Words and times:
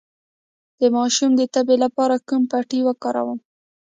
د 0.79 0.81
ماشوم 0.95 1.31
د 1.37 1.41
تبې 1.53 1.75
لپاره 1.83 2.15
کومه 2.27 2.47
پټۍ 2.51 2.79
وکاروم؟ 2.83 3.39